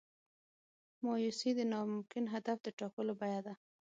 [1.03, 3.53] مایوسي د ناممکن هدف د ټاکلو بیه ده.